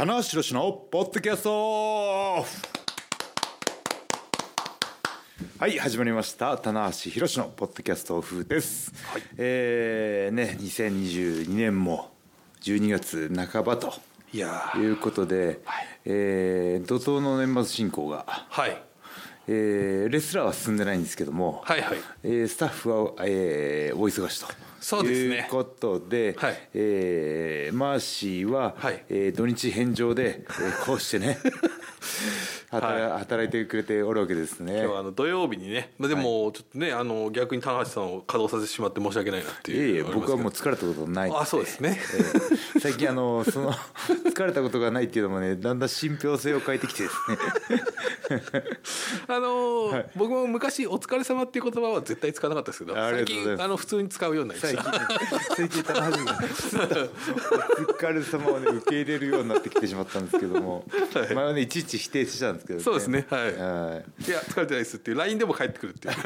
[0.00, 1.50] 棚橋宏のポッドキャスト。
[5.58, 6.56] はい始まりました。
[6.56, 9.22] 棚橋宏のポッドキャストオフです、はい。
[9.36, 12.12] えーね2022年も
[12.62, 13.92] 12月半ばと
[14.32, 15.86] いやいうことで、はい。
[16.06, 18.82] えー怒涛の年末進行が、はい。
[19.48, 21.98] えーレスラーは進んでないんですけども、はいはい。
[22.22, 24.46] えースタッフは、えーお忙しと。
[24.80, 25.36] そうですね。
[25.36, 26.68] いうことで、はい。
[26.74, 29.04] えーマーシーは、はい。
[29.08, 31.38] えー土日返上で、えーこうしてね
[32.70, 34.78] 働,、働いてくれておるわけですね。
[34.78, 40.20] 今日はあの土曜日にねまあでもちょっとねあの逆に棚橋さんを稼働させてしまって申し訳ないなっていえいえいうのがありますけど。
[40.20, 42.00] 僕はもう疲れたことないんあそうですね。
[42.14, 43.72] えー最近あのその
[44.32, 47.38] 疲れたことがないっていうのもねだんだん信憑性を変えてきてですね。
[49.28, 55.18] あのー僕も昔「お疲れ様っていう言葉は絶対使わなかったですけど最近あの普通に使うようになりまし最近たね
[55.56, 56.38] 最近棚橋が
[57.78, 61.34] お疲れ様をね受け入れるようになってきてしまったんですけども、はい。
[61.34, 62.84] 前はねいちいち否定してたんですけどね。
[62.84, 63.42] そうですねはい。
[63.42, 63.52] はい。
[63.52, 63.56] い
[64.30, 66.14] や疲れてないですっていう LINE でも返ってくるっていう。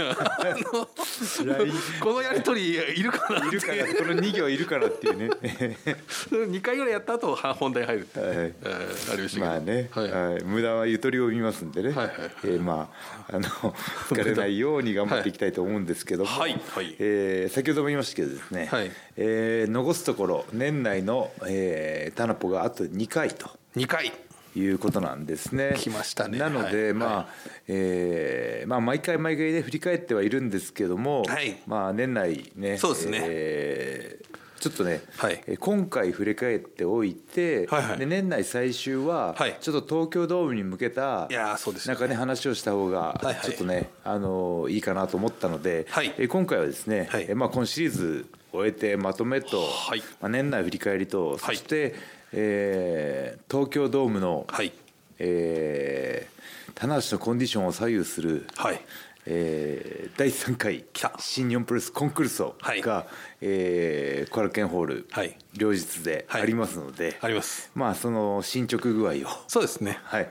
[2.00, 5.30] このやり取りいるかなっいてるからこの2行いるからっていうね。
[6.30, 9.46] 2回ぐらいやった後は本題入るっていう、はいえーありましたけど。
[9.46, 10.10] まあね、はい。
[10.10, 10.42] はい。
[10.44, 12.90] 無駄はゆとりを見ますんでね、はいはいえーま
[13.28, 13.48] ああの
[14.10, 16.60] 疲れないように頑張っていきたいと思うんですけども、はい。
[16.74, 16.94] はい。
[16.98, 18.90] えー先ほども言いましたけどですね、はい。
[19.16, 23.50] えー残すところ年内の、えータナポがあと2回と。
[23.76, 24.12] 2回
[24.56, 25.74] いうことなんですね。
[25.77, 26.38] 来ましたね。
[26.38, 26.92] なので、はい。
[26.94, 27.28] まあ、
[27.69, 31.60] えーまあ毎回毎回ね振り返ってはいるんですけども、はい。
[31.66, 33.20] まあ年内ね、そうですね。
[33.22, 34.25] えー
[34.60, 35.44] ちょっとね、はい。
[35.47, 37.98] えー今回振り返っておいて、はいはい。
[37.98, 39.58] で年内最終ははい。
[39.60, 42.00] ちょっと東京ドームに向けた、いやーそうですよね。
[42.00, 43.36] なんかね話をした方がはいはい。
[43.42, 46.14] ちょっとね、あのいいかなと思ったので、はい。
[46.16, 47.26] えー今回はですね、はい。
[47.28, 50.00] えーまあ今シリーズ終えてまとめと、はい。
[50.20, 51.38] まあ年内振り返りと、はい。
[51.41, 51.94] そして、
[52.32, 54.72] えー東京ドームのはい。
[55.19, 58.81] えー、棚橋のコンディションを左右する、はい
[59.26, 60.84] えー第3回
[61.18, 62.80] 新日本プロレスコンクルーソはい。
[62.82, 63.06] が、
[63.40, 65.36] えーコラケンホール、はい。
[65.56, 67.70] 両日でありますので、あります。
[67.74, 69.14] まあその進捗具合を、
[69.48, 69.98] そうですね。
[70.04, 70.28] はい、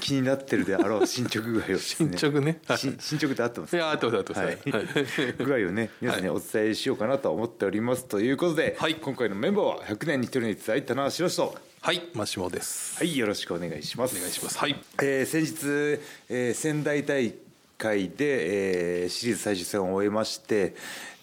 [0.00, 1.78] 気になってるであろう 進捗具合をね。
[1.78, 2.60] 進捗ね。
[2.76, 4.44] し進捗って合ってますいや合ってます合ってます。
[4.44, 4.56] はい。
[4.72, 5.32] はい。
[5.38, 8.04] 具合をね 皆さんにお伝えしようかなと思っております。
[8.06, 8.94] ということで、はい。
[8.94, 11.58] 今回のメンバーは100年に一人に伝えた棚橋宏と。
[11.82, 12.02] はい。
[12.14, 12.96] マシモです。
[12.96, 14.16] はいよろしくお願いします。
[14.16, 14.56] お願いします。
[14.58, 14.82] はい。
[15.02, 17.34] えー先日、えー仙台大
[17.78, 20.74] 会で、えーシリーズ最終戦を終えまして、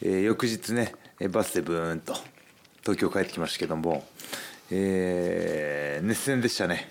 [0.02, 2.14] えー翌日ねえーバスでブーンと
[2.82, 4.06] 東京帰ってきましたけども、
[4.72, 6.90] えー熱戦でしたね。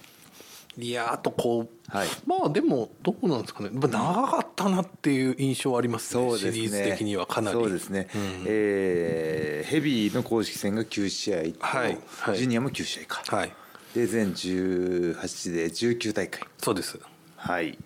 [0.78, 2.08] いやあとこう、はい。
[2.26, 3.68] まあでもどうなんですかね。
[3.72, 6.52] まあ長かったなっていう印象はありますねそうですね。
[6.52, 7.58] シリーズ的にはかなり。
[7.58, 8.44] そうですね、うん。
[8.46, 12.38] えーヘビーの公式戦が9試合と、はいはい。
[12.38, 13.52] ジュニアも9試合か、はい。
[13.94, 16.40] で全18で19大会。
[16.58, 16.98] そうです
[17.42, 17.76] はい。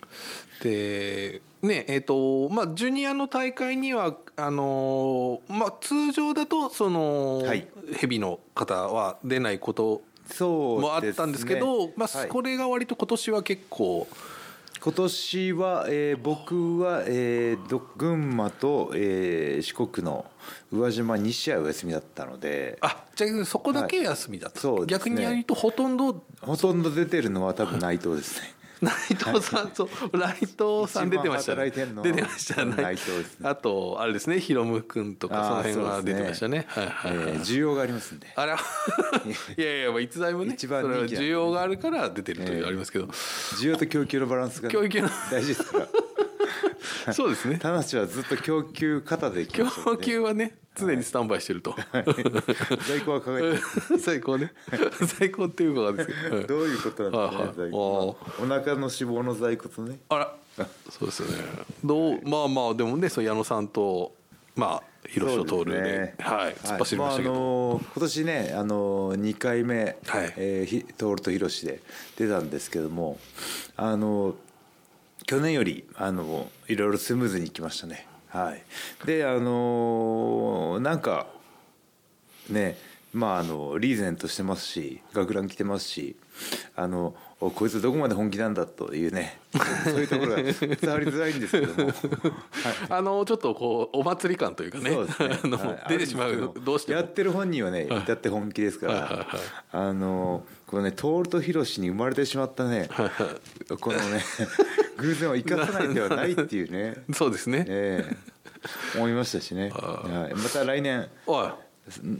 [0.61, 7.67] でねえーとまあ、ジュニアの大会にはあのーまあ、通常だとその、はい。
[7.95, 12.27] ヘビの方は出ないことそうもあったんですけどまあ、はい。
[12.27, 14.07] これが割と今年は結構
[14.79, 20.25] 今年は、えー僕は、えーど群馬と、えー四国の
[20.71, 22.77] 宇和島2試合お休みだったので。
[22.81, 25.05] あじゃあそこだけ休みだった、そうですね。
[25.05, 31.71] 逆にやるとほとんどほとんど出てるのは多分内藤ですね内藤さんそう内藤さん出てましたね。
[31.71, 32.75] 出てましたね。
[32.75, 33.49] 内藤ですね。
[33.49, 36.65] あとあれですねヒロム君とかその辺は出てましたね。
[36.69, 37.27] はいはいはい。
[37.29, 38.27] えー需要がありますんで。
[38.35, 38.53] あれ
[39.57, 45.87] いやいやまあいつだいもね一番それ需要があるから出てるというありますけど、需要と供給のバランスがね、供給の大事ですから
[47.13, 47.57] そうですね。
[47.57, 53.61] 田無はずっと供給型で供給はね常にスタンバイしてると、在庫は抱えてる。
[53.99, 54.53] 最高ね。
[55.17, 58.15] 最高っていうかがですけど、どういうことなんですかね在庫は。
[58.39, 59.99] お腹の脂肪の在庫とね。
[60.09, 60.35] あら。
[60.89, 61.43] そうですよね。
[61.83, 64.13] どうまあまあでもねそう矢野さんと
[64.55, 66.53] まあ広瀬と徹ではい。
[66.55, 70.33] 突っ走りましたけど、あ、あのー今年ね、あのー、2回目、はい。
[70.37, 71.81] えーひ徹と広瀬で
[72.17, 73.19] 出たんですけども、
[73.75, 74.35] あのー
[75.27, 78.07] 去年より、あのーいろいろスムーズにいきましたね。
[78.29, 78.63] はい、
[79.05, 81.27] であのーなんか
[82.49, 82.77] ね
[83.13, 86.15] まああのリーゼントしてますし学ラン着てますし
[86.77, 89.39] あのおこいつどこまで本気なんだというね
[89.83, 91.93] そういうところが伝わりづらいんですけども、 はい、
[92.89, 94.97] あのちょっとこうお祭り感というかねね。
[94.97, 95.85] あの、はい。
[95.89, 96.99] 出てしまうどうしても。
[96.99, 99.27] やってる本人はね至って本気ですから、
[99.71, 102.89] あのこのね徹と弘に生まれてしまったね。
[103.79, 104.21] このね
[104.97, 107.03] 偶然を生かさないではないっていうね。
[107.13, 108.05] そうですね、え
[108.93, 108.97] え。
[108.97, 111.07] 思いましたしね、はい、また来年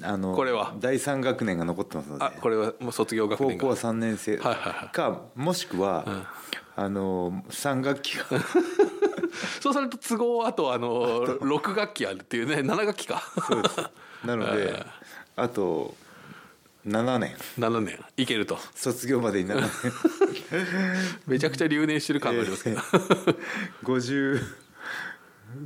[0.01, 0.75] あのこれは？
[0.79, 2.23] 第3学年が残ってますので。
[2.23, 3.61] あこれはもう卒業学年が。
[3.65, 6.05] 高校は3年生かもしくは、
[6.77, 8.25] あの3学期が。
[9.59, 12.55] そうすると都合あとあの6学期あるっていうね。
[12.57, 13.21] 7学期か。
[13.45, 13.81] そうです。
[14.25, 14.85] なので、え
[15.35, 15.95] あと
[16.87, 17.35] 7年。
[17.59, 17.99] 7年。
[18.15, 18.57] いけると。
[18.73, 19.69] 卒業までに7年。
[21.27, 22.79] めちゃくちゃ留年してる感がありますけど、
[23.83, 24.41] 50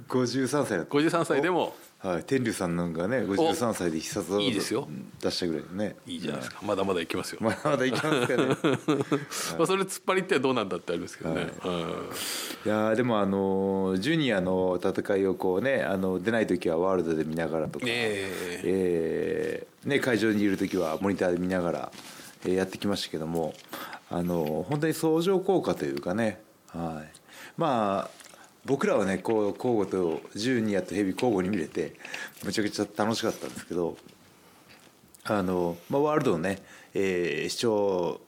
[0.07, 0.95] 53歳だった。
[0.95, 4.87] 53歳でもはい、天竜さんなんかね53歳で必殺技いいですよ。
[5.21, 5.95] 出したぐらいのね。
[6.07, 6.59] いいじゃないですか。
[6.63, 8.45] まだまだいきますよ、まだまだいき ますかね。
[9.59, 11.71] まあ、それ突っ張りってどうなんだってありますけどね、うん。
[11.71, 11.83] い
[12.65, 18.31] やーでもあのジュニアの戦いをこうねあの出ない時はワールドで見ながらとか、え。
[18.63, 21.91] えーね、会場にいる時はモニターで見ながら、
[22.45, 23.53] えーやってきましたけども
[24.09, 27.19] あの本当に相乗効果というかね、はい、
[27.57, 28.20] まあ
[28.65, 31.93] 僕らはねこう交互とジュニアとヘビ交互に見れて
[32.43, 33.97] むちゃくちゃ楽しかったんですけど
[35.23, 36.59] あの、まあ、ワールドのね、
[36.93, 38.21] えー視聴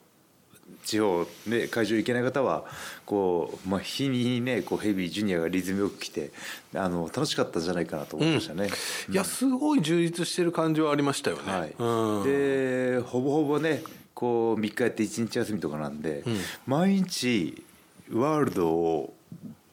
[0.85, 2.65] 地方で会場行けない方は
[3.05, 6.31] こう、まあ、日にねこうヘビージュニアがリズムよく来て
[6.75, 8.69] あの楽しかったんじゃないかなと思いましたね。
[9.09, 11.75] いやすごい充実してる感じはありましたよね、はい。
[11.77, 12.23] うん。
[12.23, 13.83] でほぼほぼね
[14.13, 16.23] こう3日やって1日休みとかなんで、
[16.65, 17.63] 毎日
[18.11, 19.13] ワールドを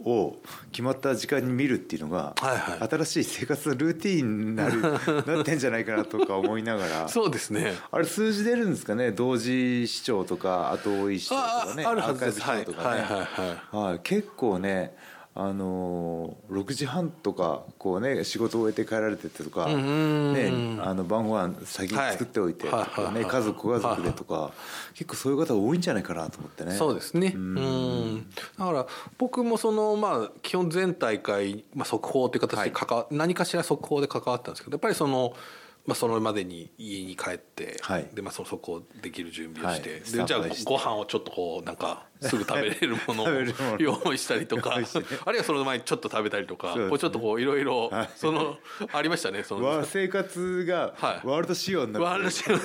[0.05, 0.41] を
[0.73, 2.89] 決まった時間に見るっていうのが、はいはい。
[2.89, 7.09] 新しい生活のルーティーンになるなってんじゃないかなとか思いながら。
[7.11, 7.75] そうですね。
[7.91, 9.13] あれ数字出るんですかね？
[9.13, 12.43] 同時視聴とか後追い視聴とかねああるはずです。
[12.43, 13.01] アーカイブ視聴とかね。
[13.01, 13.91] はいはいはい。
[13.91, 14.01] はい。
[14.01, 14.97] 結構ね
[15.35, 23.33] あのー6時半とかこうね仕事を終えて帰られててとか、んね、あの晩ご飯先に作っておいてとかね、はいはいはいはい。
[23.33, 24.53] 家族ご家族でとか
[24.95, 26.73] 結構そういう方多いんじゃないかなと思ってね。
[26.73, 27.33] そうですね。
[27.35, 28.31] うん。
[28.59, 28.87] だから
[29.19, 35.35] 僕もそのまあ基本全大会、まあ、速報という形で関わ、何かしら速報で関わったんですけどやっぱりその。
[35.87, 38.09] まあ、それまでに家に帰って、はい。
[38.15, 40.01] でまあ、その速報できる準備をして、はい。
[40.01, 43.29] でじゃあご飯をちょっとこうなんかすぐ食べれるものを
[43.81, 44.85] 用意したりとか、ある
[45.37, 46.89] いはその前にちょっと食べたりとか、ね。
[46.89, 48.11] こうちょっとこういろいろはい。
[48.15, 48.59] その
[48.93, 49.67] ありましたねその。
[49.67, 51.27] わ生活がはい。
[51.27, 52.59] ワールド仕様になって、ワールド仕様。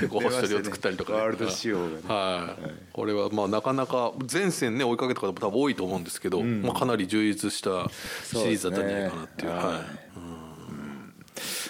[0.00, 2.00] でこう星取りを作ったりとかね、ワールド仕様がね。
[2.06, 7.90] はい、これはまあなかなか前線ね追いかけた方も多分多いと思うんですけど、まあ、かなり充実した
[8.24, 9.50] シリーズだったんじゃないかなっていう。
[9.50, 9.66] そうね。
[9.66, 10.31] はい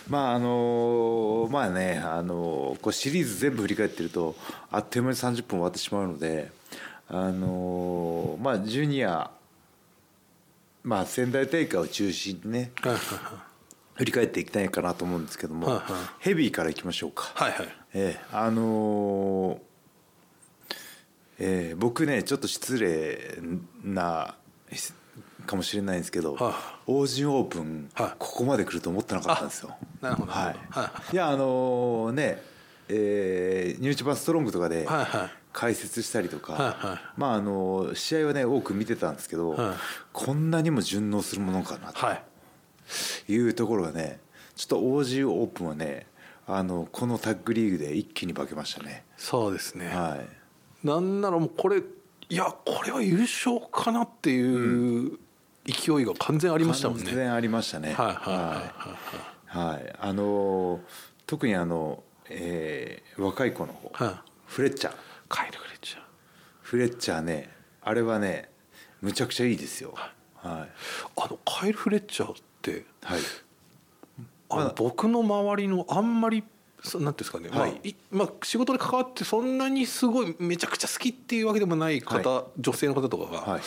[0.09, 4.35] まああのまあねあのこうシリーズ全部振り返ってると
[4.71, 6.51] あっという間に30分終わってしまうので
[7.09, 9.31] あのまあジュニア
[10.83, 12.97] まあ仙台大会を中心にねはい
[13.95, 15.85] 振り返っていきたいかなと思うんですけども、はいはい
[16.21, 17.31] ヘビーからいきましょうか。
[17.35, 19.59] はいはいええあのー
[21.39, 23.39] えー僕ねちょっと失礼
[23.85, 24.35] な
[25.43, 26.55] かもしれないんですけど、は
[26.87, 29.77] オージンオープン、はいここまで来ると思ってなかったんですよ。
[30.01, 30.33] なるほど。
[30.33, 30.57] はい。
[31.13, 32.43] いいやあのーね、
[32.89, 34.87] えーニュージャパンストロングとかで
[35.53, 36.99] 解説したりとか、はいはい。
[37.17, 39.77] まああのー試合はね多く見てたんですけど、はい。
[40.13, 42.07] こんなにも順応するものかなと。
[42.07, 42.23] はい。
[43.29, 44.21] いうところがね
[44.57, 46.07] ちょっと OG オープンはね
[46.47, 49.05] あのこのタッグリーグで一気に化けましたね。
[49.17, 50.87] そうですね、はい。
[50.87, 51.83] なんならもうこれ
[52.29, 55.19] いやこれは優勝かなっていう
[55.65, 57.05] 勢いが完全ありましたもんね。
[57.05, 57.93] 完全ありましたね。
[57.95, 59.97] はいはいはいはいはい。
[60.01, 60.81] あの
[61.27, 64.15] 特にあの、えー若い子の方、はい。
[64.47, 64.95] フレッチャー。
[65.29, 66.01] カイル・フレッチャー。
[66.63, 67.51] フレッチャーね
[67.83, 68.51] あれはね
[69.01, 69.95] むちゃくちゃいいですよ。
[69.95, 70.69] はい。
[71.17, 73.21] あのカイル・フレッチャーってはい。
[74.51, 76.45] あの僕の周りのあんまり
[76.83, 77.71] そなんていうんですかね、はい。
[77.71, 83.61] まあいまあ、仕事で関わってそんなにすごいめちゃくちゃ好きっていうわけでもない方、は女性の方とかが、はい。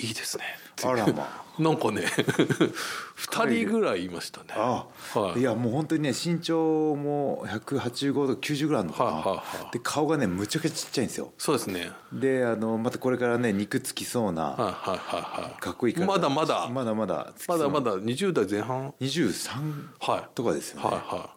[0.00, 0.44] い、いですね
[0.84, 1.46] あらまあ。
[1.58, 2.02] なんかね
[3.16, 4.48] 2人ぐらいいましたね。
[4.50, 5.40] ああ、はい。
[5.40, 11.32] い、やもう本当にね身長も185と90ぐらいあるのかな、はいはいはいで顔がねむちゃくちゃちっちゃいんですよ。
[11.38, 11.92] そうですね。
[12.12, 15.60] であのまたこれからね肉つきそうな、はいはいはいはい。
[15.60, 16.68] かっこいいからまだまだ。
[16.68, 17.96] まだまだまだまだ。
[17.96, 20.28] 20代前半？23はい。
[20.34, 21.35] とかですよね、はいはい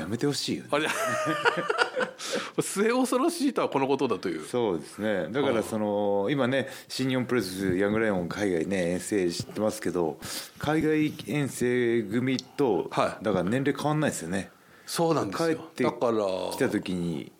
[0.00, 0.68] やめてほしいよね。
[0.72, 0.88] あれ。
[2.60, 4.46] 末恐ろしいとはこのことだという。
[4.46, 5.28] そうですね。
[5.30, 10.18] だからその今ね新日本プロレスヤングライオン海外ね遠征知ってますけど
[10.58, 13.24] 海外遠征組と、はい。
[13.24, 14.50] だから年齢変わんないですよね。
[14.86, 15.56] そうなんですよ。
[15.56, 16.12] 帰ってだから
[16.52, 17.32] 来た時に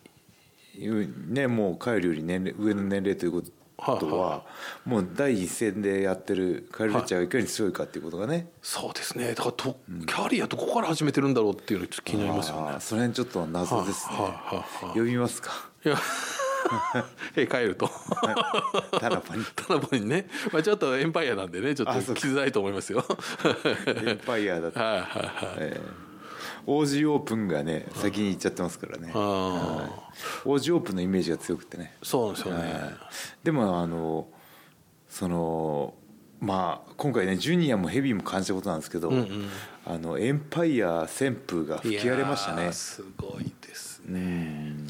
[1.29, 4.45] ねもう帰るより年齢上の年齢ということは
[4.85, 8.51] もう第一線でやってるカイル・レッチャーがいかに強いかっていうことがね。
[8.63, 9.35] そうですね。
[9.35, 12.77] だからと、キャリアどこから始めてるんだろうっていうのちょっと気になりますよね。
[12.81, 14.17] その辺ちょっと謎ですね。
[14.17, 15.51] はいはいはいはい読みますか。
[15.85, 15.97] いや。
[17.37, 17.91] へ帰ると。
[19.01, 19.45] タナパに。
[19.57, 22.21] タナポにね、まあ、ちょっとエンパイアなんでねちょっとあそうか。
[22.21, 23.05] 来づらいと思いますよ。
[23.87, 25.07] エンパイアだった、 はいはいはい。
[25.59, 26.10] えー
[26.73, 29.11] オージーオープンがね先に行っちゃってますからね。
[29.13, 30.03] あ
[30.45, 31.97] オージーオープンのイメージが強くてね。
[32.01, 32.81] あそうなんですよね、はい。
[33.43, 34.29] でもあの
[35.09, 35.95] その
[36.39, 39.49] まあ今回ねジュニアもヘビーも感じたことなんですけど、うんうん。
[39.85, 42.73] あのエンパイア旋風が吹き荒れましたね。
[42.73, 44.87] すごいですうねん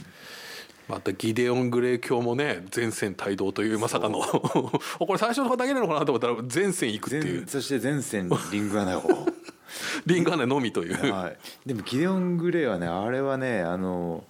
[0.87, 4.21] またギデオン・グレー教もね前線帯同というまさかの。
[4.21, 7.39] これ最初の方だけなのかなと思ったら前線行くっていう。
[7.39, 9.03] 前そして前線リングアナを
[10.07, 11.13] リンガーネのみという。
[11.13, 11.37] はい、
[11.67, 14.25] でもギデオン・グレーはねあれはねあの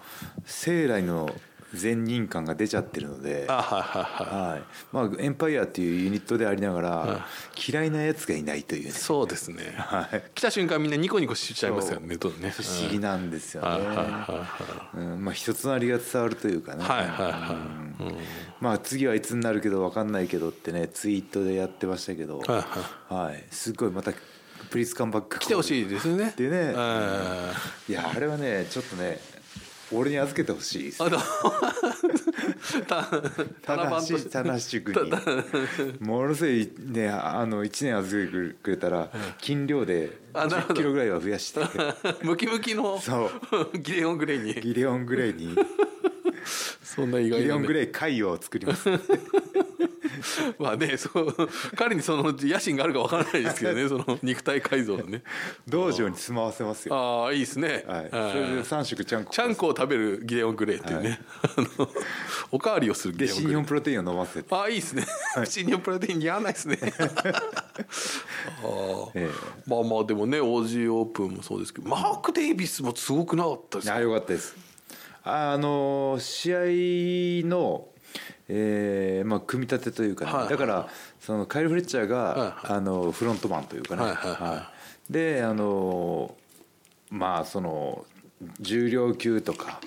[0.45, 1.35] 生来の
[1.75, 4.63] 善人感が出ちゃってるので、あはい。
[4.93, 7.27] まあ、エンパイアっていうユニットでありながら、は
[7.69, 8.89] 嫌いなやつがいないというね。
[8.91, 9.75] いそうですね。
[9.77, 12.51] はい、来た瞬間みんなニコニコしちゃいますよねとね。
[12.51, 13.87] 不思議なんですよね、
[14.95, 15.25] うん。
[15.25, 17.57] まあ、人となりが伝わるというかね、はいはいは
[18.01, 18.05] い。
[18.05, 18.17] うん。
[18.61, 22.51] まあ、次はいつになるけど分かんないけどってねツイートでやってましたけど、はい
[23.11, 24.13] ははい、すごいまた
[24.69, 25.39] プリーズカンバック。
[25.39, 26.29] 来てほしいですね。
[26.29, 27.53] ってねあ
[27.89, 29.21] いやあれはねちょっとね
[29.93, 30.85] 俺に預けてほしい。
[30.85, 31.19] ですあの
[32.87, 33.05] た
[33.63, 36.07] 棚橋棚橋君に。
[36.07, 40.75] ものすごいねあの1年預けてくれたら斤量で10あなるほど。
[40.75, 41.61] キロぐらいは増やして。
[42.23, 43.31] ムキムキのそ
[43.75, 44.55] ギデオン・グレーに。
[44.55, 45.57] ギレオングレイに。
[46.83, 48.89] そんな意ギ外な、ね、レオングレイ会を作ります
[50.59, 51.35] まあねそう
[51.77, 55.23] 彼にその野心があるかわからないですけどねその肉体改造のね。
[55.69, 56.95] 道場に住まわせますよ。
[56.95, 58.09] ああいいですね、はい。
[58.11, 61.89] そあれでー3食ちゃんこちゃんこを食べるギデオン・グレーっていうね、あの
[62.53, 64.55] おかわりをするギでデオン・グレー新日本プロテインを飲ませて。
[64.55, 65.07] ああいいですね。
[65.45, 66.79] 新日本プロテイン似合わないですね。
[66.83, 69.31] あーえ
[69.67, 73.89] まあまあでもねオージーオープンもそうですけどマーク・デイビスもすごくなかったです。
[73.89, 74.57] かえあよかったです。
[75.23, 76.59] あの試合
[77.47, 77.90] の
[78.49, 80.49] えーまあ、組み立てというかね、はい。
[80.49, 80.89] だから
[81.21, 84.71] そのカイル・フレッチャーが、はいあのフロントマンというかね、はいはいは
[85.09, 85.13] い。
[85.13, 86.35] であの
[87.11, 88.05] まあその
[88.61, 89.81] 重量級とか、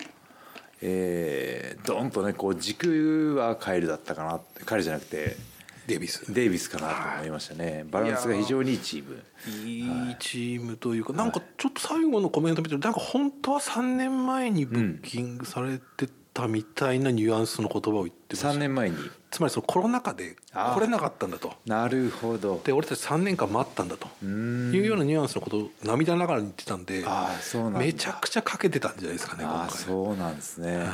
[0.81, 4.39] えー、ドンとねこう軸はカイルだったかな。
[4.65, 5.35] カイルじゃなくて
[5.87, 6.33] デイビス。
[6.33, 7.85] デイビスかなと思いましたね。
[7.89, 9.23] バランスが非常にいいチーム。
[9.65, 10.15] いい。
[10.19, 18.49] チームというか、なんかちょっと最後のコメント見てるなんか本当は3年前にブッキングされてたみたいなニュアンスの言葉を言ってました。
[18.49, 18.97] 3年前に。
[19.31, 21.53] つまりそのコロナ禍で来れなかったんだと。
[21.65, 22.61] なるほど。
[22.63, 24.07] で俺たち3年間待ったんだと。
[24.25, 24.73] ん。
[24.73, 27.79] いうようなニュアンスのことを涙ながらに言ってたんでああそうなんだ。
[27.79, 29.77] めちゃくちゃかけてたんじゃないですかねああ今回。
[29.77, 30.85] そうなんですね、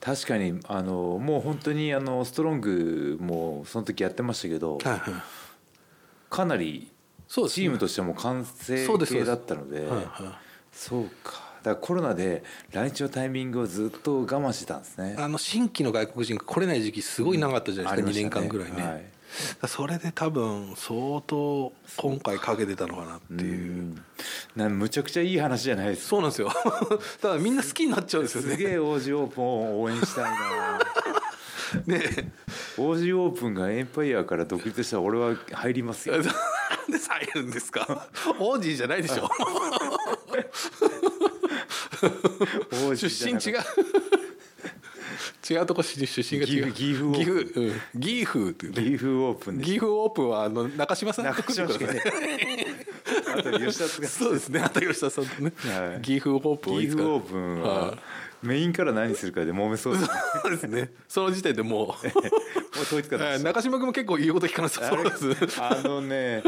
[0.00, 5.00] 確かにあのもう本当にあのストロングもその時やってましたけど、はいはい。
[6.30, 6.90] かなり
[7.28, 9.86] チームとしても完成そうです形だったので
[10.72, 15.16] そうかだからコロナで来日のタイミングをずっと我慢してたんですね。
[15.18, 18.46] あの新規の外国人が来れない時期すごい長かったじゃないですか、2ありましたね。
[18.46, 19.04] 年間ぐらいね、はい。
[19.68, 23.72] それで多分相当今回かけてたのかなっていう。
[23.72, 24.04] うん。
[24.56, 26.08] なむちゃくちゃいい話じゃないですか。
[26.08, 26.50] そうなんですよ。
[27.20, 30.30] ただみんな好きになっちゃうんですよすねげえオージーオープンを応援したいな。
[31.86, 32.32] ね
[32.78, 36.14] オージーオープンがエンパイアから独立したら俺は入りますよ。
[36.18, 36.32] なんで
[37.08, 38.06] 入るんですか？
[38.38, 39.28] オージーじゃないでしょ
[42.96, 43.58] 出身違う。
[45.50, 46.72] 違うとこ出身が違う。
[46.72, 48.00] 岐阜岐阜岐阜うん。
[48.00, 48.82] 岐阜っていうね。
[48.82, 51.24] 岐阜オープンで岐阜オープンはあの中島さん。
[51.24, 52.02] と中島しかね
[53.38, 54.08] あと吉田が。
[54.08, 54.60] そうですね。
[54.60, 56.02] あと吉田さんとね、はい。
[56.02, 57.98] 岐阜オープン岐阜オープンははい
[58.40, 60.20] メインから何するかで揉めそうですね。
[60.42, 60.90] そうですね。
[61.08, 61.86] その時点でもう。
[61.88, 63.42] もう統一かはい。
[63.42, 65.60] 中島君も結構言うこと聞かなさそうです。
[65.60, 66.42] あのね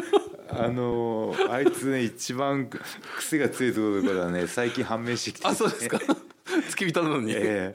[0.53, 2.69] あのあいつね一番
[3.19, 5.99] 癖が強いところからね最近判明してきて、あそうですか。
[6.71, 7.75] 付き人なのに、え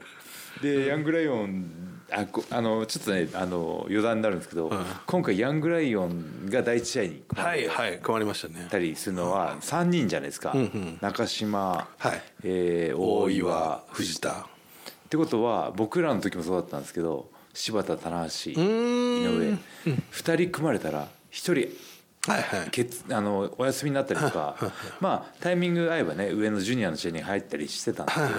[0.62, 4.70] でヤングライオンあこあのちょっとねあの余談になるんですけど、
[5.06, 8.68] 今回ヤングライオンが第一試合にはいはいりましたね。
[8.70, 10.98] たりするのは3人じゃないですか、んうん。
[11.00, 12.22] 中島、はい。
[12.44, 14.30] えー大岩藤田。
[14.32, 19.38] ってことは僕らの時もそうだったんですけど柴田棚橋井ん。
[19.38, 19.58] 上
[20.12, 21.68] 2人組まれたら1人
[22.26, 22.70] はいはい。
[22.70, 24.56] けつあのお休みになったりとか
[25.00, 28.30] まあタイミング合えばね上のジュニアの試合に入ったりしてたんですけど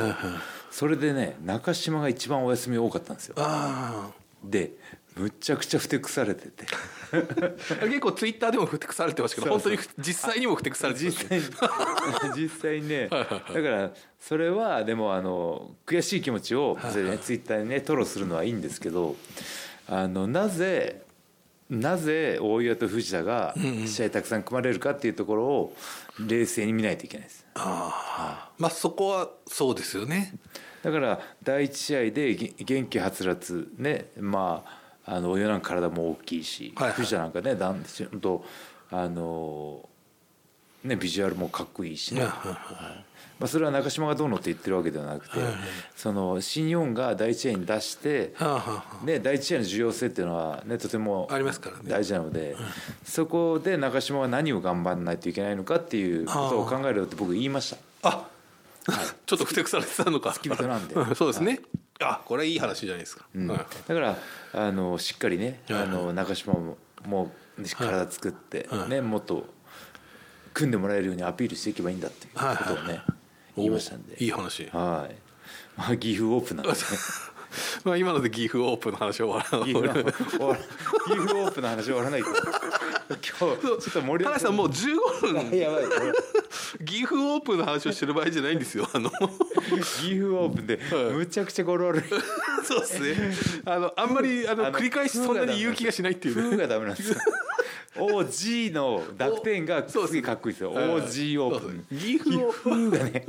[0.72, 3.36] それでね中島が一番お休み多かったんですよ。
[3.38, 4.10] あ
[4.44, 4.74] で
[5.16, 6.66] むちゃくちゃふてくされてて。
[7.82, 12.36] あ 結構ツイッターでもふてくされてましたけど本当に実際にもふてくされてました実際に。
[12.44, 13.08] 実際にね。
[13.10, 19.16] だからそれはでもあの悔しい気持ちをそれでねツイッターにね吐露するのはいいんですけど
[19.88, 21.02] あのなぜ
[21.70, 23.54] なぜ大岩と藤田が
[23.86, 25.76] 試合たくさん組まれるかっていうところを
[26.26, 27.46] 冷静に見ないといけないです。
[27.56, 30.34] ああまあそこはそうですよね。
[30.84, 34.64] だから第一試合でげ元気はつらつねま
[35.06, 36.98] ああのお湯なんか体も大きいし、はいはい。
[36.98, 38.46] 藤田なんかねだんちゃんと
[38.90, 39.88] あの
[40.84, 43.07] ねビジュアルもかっこいいしね、はいはい
[43.40, 45.36] まあ、それは中島がどうのって言ってるわけではなくて、
[45.96, 48.34] その新日本が第一試合に出して、
[49.04, 51.30] ね、第一試合の重要性っていうのは、ね、とても
[51.84, 52.56] 大事なので、
[53.04, 58.10] そこで中島が何を頑張らないといけないのかっていうことを考えるよって僕言いました。
[58.10, 58.28] あ
[59.26, 60.32] ちょっとふてくされてたのか。
[60.32, 60.96] 付き人なんで。
[61.14, 61.60] そうですね、
[62.00, 64.18] あこれいい話じゃないですか、だから
[64.54, 65.82] あのしっかりねはい。
[65.84, 68.90] あの中島ももう体作って、はい。
[68.90, 69.46] ね、もっと
[70.54, 73.17] 組んでもらえるようにアピールしていけばいいんだっていうことをね、はいはいはい
[73.58, 74.16] 言いましたんで。
[74.20, 74.64] おいい話。
[74.72, 75.16] はい、
[75.78, 77.28] まあ、岐阜オープンなんですね。
[77.84, 79.74] まあ今ので岐阜オープンの話は終わらない。
[79.74, 82.34] の終わら岐阜オープンの話終わらない今
[83.16, 85.86] 日ちょっと盛り田中さんもう15分やばい
[86.86, 89.10] 岐阜オープンの話をしてる場合じゃないんですよあの。
[89.10, 89.16] 岐
[90.16, 90.80] 阜オープンで
[91.14, 92.04] むちゃくちゃ語呂悪い。
[92.64, 93.16] そうですね。
[93.66, 96.42] あのあんまりあのあの繰り返しそんなに言う気がしないっていうね。
[96.44, 97.18] 風がダメなんですよ
[97.98, 100.74] OG の濁点がすげえかっこいいですよ。
[100.74, 103.26] OG オープン岐阜オープン風がね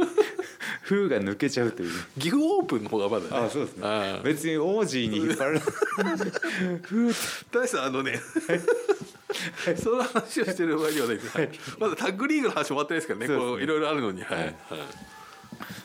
[0.84, 1.94] 風が抜けちゃうというね。
[2.18, 3.46] 岐阜オープンの方がまだね。
[3.46, 4.20] あそうですね。
[4.24, 7.14] 別に OG に引っ張られ風
[7.50, 8.20] 田中さんあのね
[9.76, 11.50] その話をしてる場合ではないです、はい。
[11.78, 13.26] まだタッグリーグの話終わってないですからね。
[13.26, 14.22] いろいろあるのに。
[14.22, 14.54] はい、はい。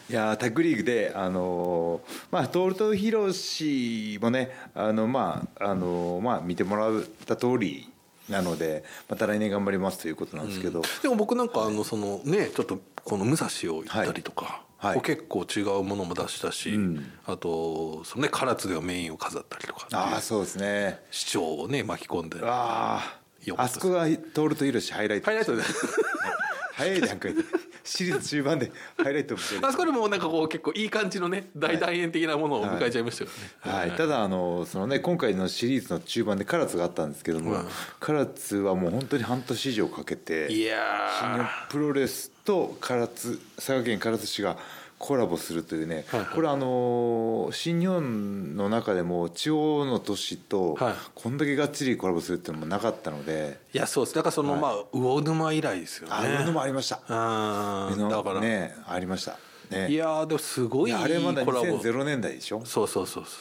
[0.10, 7.90] いやータッグリーグであのーまあトールトヒロシもねあのまああのーまあ見てもらった通り
[8.30, 15.02] なのでまた来年頑張りますということなんですけど、でも僕なんかあのそのねちょっとこの武蔵を行ったりとか、はい。
[15.02, 17.12] 結構違うものも出したし、ん。
[17.26, 21.00] あとそのね唐津ではメインを飾ったりとかああそうですね。
[21.10, 22.40] 市長をね巻き込んで。
[22.44, 23.24] ああ
[23.58, 25.64] あそこがトールトヒロシハイライトハイライトで
[26.76, 27.44] 早い段階で
[27.84, 29.68] シリーズ中盤でハイライトを見せる。
[29.68, 33.30] あそこでもなんかこう結構いい感じのね大団円的なものを迎えちゃいましたよ
[33.66, 37.68] ね、はい、ただあのそのね今回のシリーズの中盤で唐津があったんですけども、うん。
[38.00, 40.78] 唐津はもう本当に半年以上かけていや
[41.20, 44.58] 新日本プロレスと唐津佐賀県唐津市が
[45.06, 46.20] コラボするというね、はい。
[46.22, 50.94] はいこれあの新日本の中でも地方の都市とはい。
[51.14, 54.16] こんだけがっちりコラボするっていうのもなかったので、いやそうです。
[54.16, 56.14] だからその、まあ魚沼以来ですよね。
[56.16, 59.38] ああいうのもありました、あーだから、ねありました。
[59.70, 59.90] ね。
[59.90, 61.66] いやーでもすごいいいあれまだコラボ。
[61.66, 62.62] 2000年代でしょ？
[62.66, 63.32] そうそうそうそ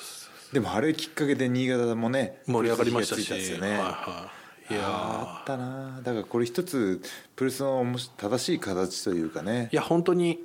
[0.50, 3.28] うでもあれきっかけで新潟もね盛り上がりましたし。
[3.28, 4.30] たんですよね、はいは
[4.70, 7.00] い、いやあったなだからこれ一つ
[7.36, 7.84] プロレスの
[8.16, 9.68] 正しい形というかね。
[9.72, 10.40] いや本当に、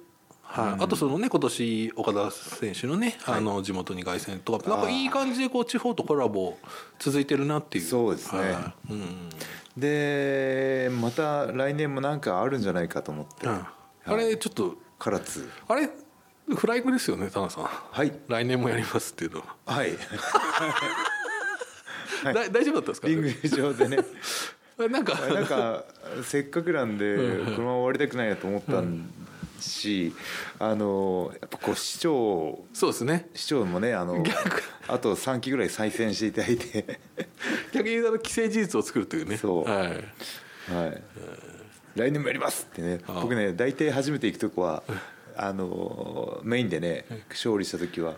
[0.50, 0.84] はい。
[0.84, 6.58] あとそのね今年岡田選手のね、あの地元に凱旋とかなんかいい感じでこう地方とコラボ
[7.00, 7.86] 続いてるなっていう。
[7.86, 8.42] そうですね。
[8.42, 8.94] はい。
[8.94, 9.30] うん。
[9.76, 13.66] でまた来年もなんかあるんじゃないかと思って、うん。
[14.06, 15.48] あれちょっと唐津。
[15.68, 15.90] あれ
[16.56, 17.64] フライングですよね田中さん。
[17.66, 18.12] はい。
[18.28, 19.90] 来年もやりますっていうのは、はい。
[22.24, 23.08] は いだ大丈夫だったんですか？
[23.10, 23.98] リング上でね。
[24.90, 25.14] なんか。
[25.28, 25.84] なんか
[26.24, 28.82] せっかくなんでこのまま終わりたくないなと思った
[29.60, 30.14] し、
[30.60, 33.30] あのやっぱこう市長そうですね。
[33.34, 34.64] 市長もねあの逆。
[34.88, 37.00] あと3期ぐらい再選していただいて。
[37.74, 39.38] 逆に言うと既成事実を作るというね。
[39.38, 39.70] そう。
[39.70, 39.88] はい。
[40.74, 41.02] はい、
[41.96, 43.00] 来年もやりますってね。
[43.08, 44.84] 僕ね大体初めて行くとこは
[45.36, 48.16] あのメインでね勝利した時は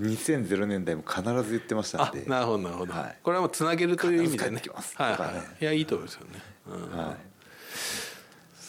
[0.00, 2.24] 2000年代も必ず言ってましたあんで。
[2.24, 3.18] なるほどなるほど、はい。
[3.22, 4.62] これはもうつなげるという意味でね。
[4.94, 5.62] はいはい。
[5.62, 6.98] いやいいと思いますよね、うん。
[6.98, 7.16] は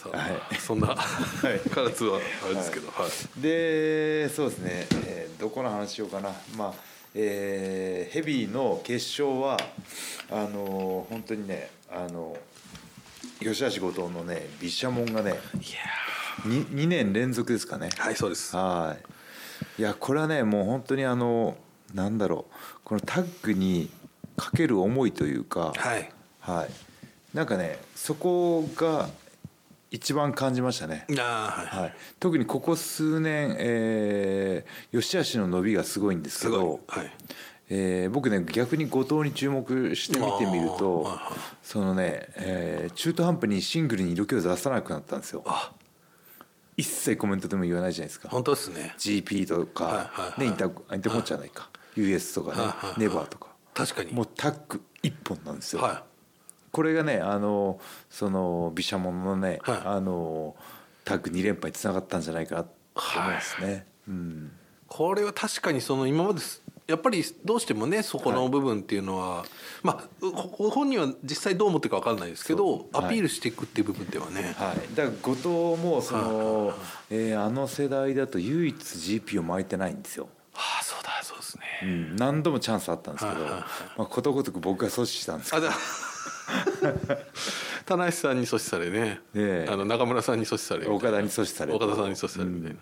[0.04, 0.54] さあはい。
[0.56, 1.70] そんな、い。
[1.70, 3.38] 唐津はあれですけど、はい。
[3.38, 6.30] い、でそうですね、えーどこの話しようかな。
[6.56, 6.74] まあ
[7.14, 9.56] えーヘビーの決勝は
[10.30, 12.36] あの本当にねあの
[13.40, 15.38] 吉橋後藤のね毘沙門がねいや
[16.42, 17.88] 2, 2年連続ですかね。
[17.88, 18.56] ーはいそうです。
[18.56, 18.96] は
[19.78, 19.80] い。
[19.80, 21.56] いやこれはねもう本当にあの
[21.92, 22.54] なんだろう。
[22.84, 23.90] このタッグに
[24.36, 26.10] かける思いというか、はい。
[26.40, 27.36] はい。
[27.36, 29.08] なんかねそこが
[29.94, 31.06] 一番感じましたね。
[31.08, 31.16] はい。
[31.16, 31.94] はい。
[32.18, 37.12] 特にここ数年、えー、吉橋の伸びがすごいんですけど、はい。
[37.70, 41.38] えー僕ね逆に後藤に注目して見てみるとあーはいはい。
[41.62, 45.44] そのね、えー中途半端にシングルに色気を出さなくなったんですよ。
[45.46, 45.72] あ。
[46.76, 48.28] 一切コメントでも言わないじゃないですか。
[48.30, 48.96] 本当ですね。
[48.98, 50.40] GP とか、はいはいはい。
[50.40, 53.00] ね、インターインターコンチじゃないか、US とかね、はいはいはい。
[53.00, 53.46] ネバーとか。
[53.72, 54.12] 確かに。
[54.12, 56.02] もうタッグ一本なんですよ、は
[56.74, 57.78] これがねあの
[58.10, 59.80] その毘沙門のね、はい。
[59.84, 60.56] あの
[61.04, 62.70] タッグ2連覇につながったんじゃないかなと
[63.16, 64.50] 思いますね、うん。
[64.52, 66.40] いこれは確かにその今まで
[66.88, 69.44] やっぱりどうしてもねそこの部分っていうのは、
[69.82, 73.04] まあほ本人は実際どう思ってるか分からないですけど、そう。
[73.04, 75.48] アピールしていくっていう部分ではね、はい、だから後藤
[75.82, 76.74] もその、
[77.10, 80.28] えーあの世代だと唯一 GP を巻いてないんですよ。
[80.54, 83.62] ああそうだそうですね、うん、何度もチャンスあったんですけど、はいはいはい。
[83.98, 85.68] まあ、ことごとく僕が阻止したんですけど
[87.86, 89.70] 田無さんに阻止されね、ええ。
[89.70, 91.76] あの中村さんに阻止され岡田に阻止されて。
[91.76, 92.76] 岡田さんに阻止されるみたいな、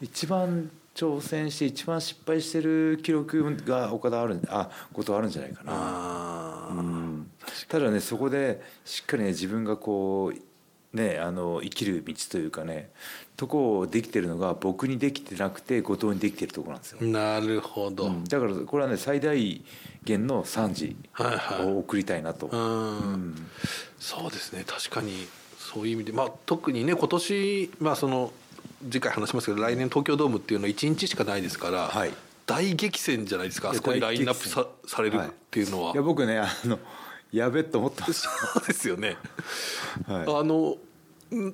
[0.00, 6.68] 一番挑戦して一番失敗してる記録が岡田あるあ後藤あるんじゃないかな。
[6.70, 7.30] うん。
[7.68, 12.90] ただねそこでしっかりね自分がこうねあの生きる道というかね
[13.36, 17.02] とこをできてるのが僕にできてなくて後藤にできてるところなんですよ。
[17.02, 18.24] なるほど、うん。
[18.24, 19.62] だからこれはね最大
[20.04, 21.66] 限の賛辞はいはい。
[21.66, 22.46] を送りたいなと。
[22.46, 23.34] うん。
[23.98, 24.64] そうですね。
[24.66, 25.26] 確かに
[25.58, 28.32] そういう意味で、まあ、特にね今年、まあ、その
[28.84, 32.12] 次回話しますけど来年東京ドームっていうのは1日しかないですから、はい。
[32.46, 35.20] 大激戦じゃないですかあそこにラインナップさ大されるっ
[35.50, 36.78] ていうのは、いや僕ねあの
[37.32, 38.32] やべっと思ったんですよ。
[38.54, 39.16] そうですよね、
[40.06, 40.22] はい。
[40.22, 40.78] あのん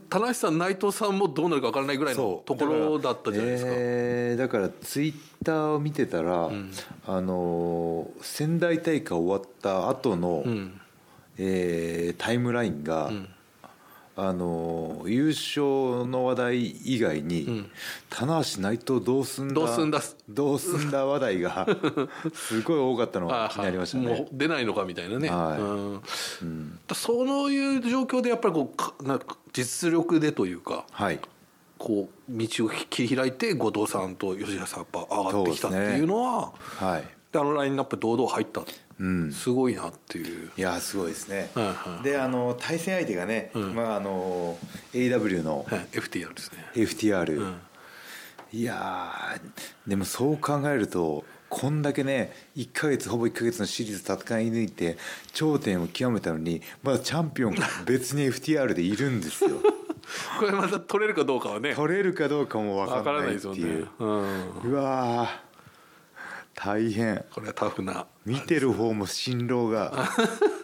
[0.09, 3.71] 田無さん内藤さんもどうなるか分からないぐらいのところだったじゃないですか。
[3.75, 5.14] えーだからツイッ
[5.45, 6.51] ターを見てたら、
[7.07, 10.81] あのー仙台大会終わった後の、うん。
[11.38, 13.29] えータイムラインが、ん
[14.22, 17.70] あのー優勝の話題以外に、ん。
[18.11, 20.00] 棚橋内藤どうすんだどうすんだ？
[20.28, 21.66] どうすんだ話題が
[22.35, 24.28] すごい多かったのがあ気になりましたもうね。
[24.33, 25.61] 出ないのかみたいなね、はい。
[25.61, 26.78] うん。
[26.87, 31.18] だそういう状況でやっぱりこうかなんか実力でというかはい。
[31.78, 37.04] こう道を切り開いて後藤さんと吉田さんやっぱ上がってきたっていうのははい。
[37.33, 38.66] であのラインナップ堂々入った、うん
[39.33, 40.51] すごいなっていう。
[40.57, 43.75] いやーすごいですね、はいはいであの対戦相手がね、ん。
[43.75, 44.59] まあ、あの
[44.93, 46.65] AW のはい FTR ですね。
[46.75, 47.61] FTR、うん。
[48.53, 54.99] いやーでもそう考えるとこんだけね1ヶ月ほぼ1ヶ月のシリーズ戦い抜いて
[55.33, 59.51] 頂点を極めたのにまだチャンピオンが別に FTR でいるんですよ。
[60.39, 61.75] これまた取れるかどうかはね。
[61.75, 63.61] 取れるかどうかも分わからないいなですよね。
[63.61, 63.89] っていう。
[63.99, 65.50] うん、うわー
[66.55, 67.25] 大変。
[67.33, 68.07] これはタフな。
[68.27, 70.09] 見てる方も辛労が。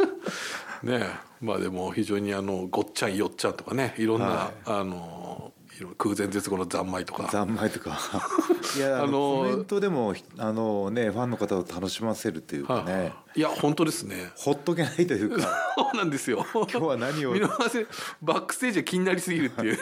[0.82, 1.08] ね
[1.40, 3.94] まあでも非常にあのごっちゃんよっちゃんとかね。
[3.98, 4.60] いろんな、はい。
[4.66, 5.52] あの
[5.98, 7.28] 空前絶後の三昧とか。
[7.30, 7.98] 三昧とか。
[8.76, 13.12] いやあのコメントでもあのねファンの方を楽しませるというかね。
[13.34, 13.40] い。
[13.40, 14.32] や本当ですね。
[14.36, 15.42] ほっとけないというか。
[15.76, 16.46] そうなんですよ。
[16.52, 17.32] 今日は何を？
[17.32, 17.86] 見逃せ
[18.22, 19.78] バックステージが気になりすぎるっていう。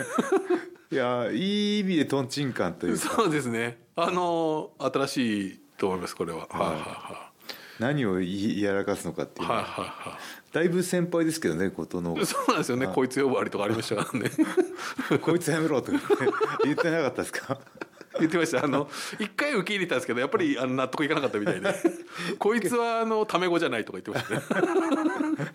[0.91, 3.15] いやいい意味でとんちんカンというか。
[3.17, 3.79] そうですね。
[3.97, 7.31] あの新しいと思いますこれは、はい、はいは
[7.79, 9.49] 何をやらかすのかっていう。
[9.49, 10.19] はいはいは
[10.53, 12.17] だいぶ先輩ですけどねことの。
[12.17, 12.87] いそうなんですよね。
[12.87, 14.31] こいつ呼ばわりとかありましたからね。
[15.21, 15.99] こいつやめろとか
[16.63, 17.59] 言ってなかったですか？
[18.21, 18.65] 言ってました。
[18.65, 21.75] あの一回受け入れたんですけどやっぱりあの納得いかなかったみたいで。
[22.39, 25.51] こいつはあのタメ語じゃないとか言ってましたね。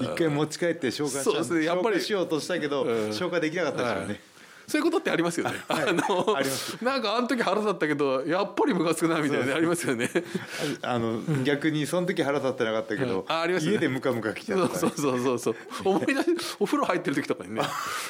[0.00, 1.64] 一回持ち帰って消化しそうですね。
[1.64, 3.12] やっぱりしようとしたけどうん。
[3.12, 4.20] 消化できなかったですよね
[4.66, 5.56] そういうことってありますよね。
[5.68, 6.82] あのあります。
[6.84, 10.10] なんかあの時腹立ったけどやっぱりムカつくなみたいなのありますよね。
[10.82, 13.76] あの逆にその時腹立ってなかったけどあありますよね。
[13.76, 14.78] 家でムカムカ来ちゃった。
[14.78, 15.56] そうそうそうそう。
[15.82, 16.26] そう思い出し
[16.58, 17.62] お風呂入ってる時とかにね。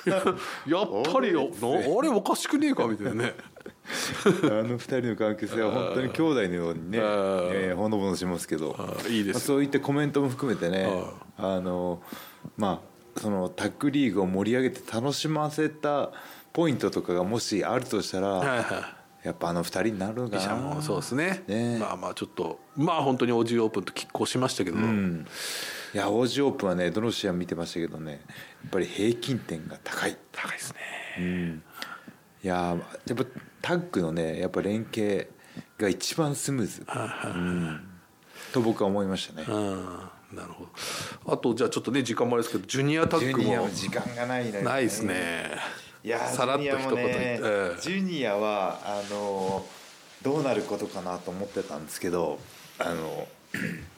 [0.04, 0.14] や
[0.66, 3.34] やっぱりよなあれおかしくねえかみたいなね。
[4.44, 9.34] あの二人の関係性は本当に兄弟のようにね、えーほのぼのしますけど、あいいです。
[9.34, 10.88] まあそういったコメントも含めてね、
[11.36, 12.02] あの
[12.56, 12.80] ま
[13.16, 16.12] あそのタッグリーグを盛り上げて楽しませた
[16.54, 20.46] ポイントとかがもしあるとしたら、はいはやっぱあの二人になるのかい。
[20.46, 20.54] な。
[20.54, 21.42] もそうですね。
[21.48, 21.78] ね。
[21.78, 25.26] まあまあちょっとまあ本当にオージーオープンと拮抗しましたけど、うん、
[25.94, 28.18] いやオージーオープンはねどの試合も見てましたけどねや
[28.68, 30.16] っぱり平均点が高い。
[30.30, 30.78] 高いですね。
[31.18, 31.62] うん、
[32.42, 33.24] いややっぱ
[33.62, 35.32] タッグのねやっぱ連携
[35.78, 37.80] が一番スムーズ、うん、
[38.52, 39.46] と僕は思いましたね。
[39.48, 39.84] うん。
[40.36, 40.66] なるほ
[41.24, 41.32] ど。
[41.32, 43.68] あとじゃあちょっとね時間もあれですけどジュニアタッグも。
[43.70, 45.56] 時間がないのよないですね
[46.04, 49.64] いやさらっとジュニアもね一言言ってええジュニアはあの
[50.22, 52.38] どうなることかなと思ってたんですけど
[52.78, 53.26] あの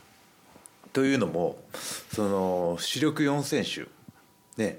[0.92, 1.58] というのも
[2.12, 3.90] その主力4選手
[4.62, 4.78] ね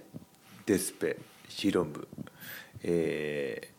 [0.66, 2.08] デスペヒロム、
[2.84, 3.70] え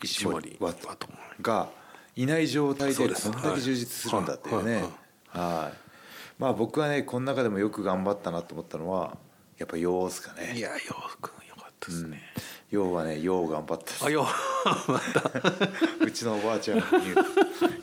[0.00, 0.56] ー、石森。
[0.60, 1.08] ワトワト
[1.42, 1.68] が
[2.16, 4.76] いない状態でこんだけ充実するんだっていうね。
[4.76, 4.82] はい。
[5.40, 5.78] はい。
[6.38, 9.16] まあ僕はねこの中でもよく頑張ったなと思ったのは
[9.58, 10.54] やっぱヨウですかね。
[10.56, 10.76] いやよ
[11.20, 12.22] くよかったですね、
[12.70, 14.06] ヨウはねヨウ頑張った。
[14.06, 14.26] あよ
[14.88, 15.30] また。
[16.04, 17.14] うちのおばあちゃんに言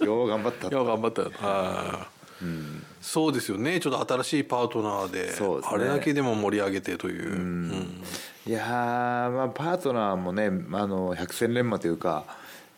[0.02, 0.06] う。
[0.06, 1.22] よう頑張ったよ頑張った。
[1.24, 2.82] よあー。
[3.02, 3.80] そうですよね。
[3.80, 5.62] ちょっと新しいパートナーでね。
[5.64, 8.04] あれだけでも盛り上げてという、うん。
[8.46, 12.26] いやーまあパートナーもねあの百戦錬磨というか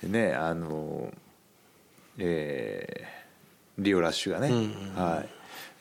[0.04, 1.12] ねあの
[2.18, 3.18] えー
[3.80, 4.50] リオラッシュがね、
[4.96, 5.24] は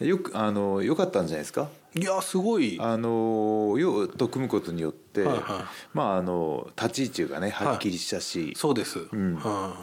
[0.00, 1.68] い、よくあの良かったんじゃないですか？
[1.98, 2.76] いやすごい。
[2.80, 5.44] あのよと組むことによって、はいはい。
[5.94, 9.37] まああの立ち位置がねはっきりしたし、そうです、うん。
[9.37, 9.74] は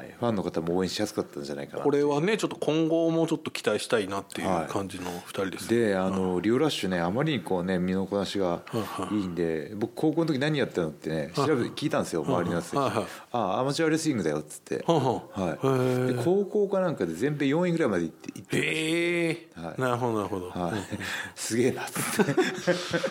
[0.00, 1.82] い、ファンの方も応援しやすかったんじゃないかな。
[1.82, 4.72] これはねちょっと今後もちょっと期待したいなっていうはい。
[4.72, 8.62] 感じの2人です、であのリオラッシュねあまりにこうね身のこなしが
[9.10, 9.26] いい。
[9.26, 13.04] んで僕高校の時何やってたのってね調べて聞いたんですよ周りのやつに「はいはい。
[13.32, 19.80] ああアマチュアレスリングだよ」っつって、はい高校かなんかで全米4位ぐらいまで行って行ってへえはい。
[19.80, 20.72] なるほどなるほど、はい、
[21.34, 22.32] すげえなっつって。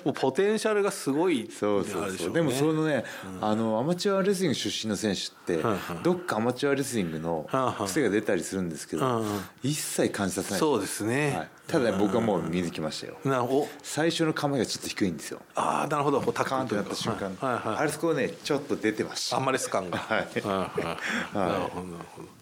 [0.06, 3.04] もうポテンシャルがすごいそうそうあれでしょそうでもそのね、
[3.42, 6.04] あのアマチュアレスリング出身の選手って、はいはい。
[6.04, 7.48] どっかアマチュアレスリングの
[7.86, 9.24] 癖が出たりするんですけど、
[9.62, 10.60] 一切感じさせない。
[10.60, 13.18] そうですね、はい、ただね僕はもう見抜きましたよ。
[13.24, 13.68] なお。
[13.84, 15.42] 最初の構えがちょっと低いんですよ。
[15.56, 16.22] ああなるほど。
[16.22, 17.54] こうタカとなった瞬間、はい。
[17.54, 17.68] はい。
[17.68, 17.78] はい。
[17.78, 19.98] あれそこねちょっと出てましたアンマレス感が。
[19.98, 20.20] はい。
[20.20, 20.98] はいは
[21.34, 21.38] い。
[21.38, 22.28] なるほどなるほど。
[22.28, 22.35] ね